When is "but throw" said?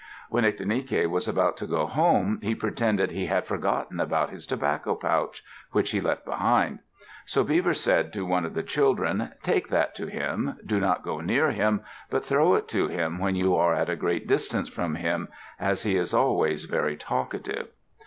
12.09-12.55